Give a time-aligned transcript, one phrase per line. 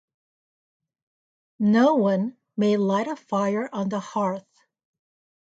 [1.59, 4.47] No one may light a fire on the hearth.